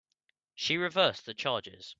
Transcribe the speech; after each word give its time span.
She 0.55 0.77
reversed 0.77 1.27
the 1.27 1.35
charges. 1.35 1.89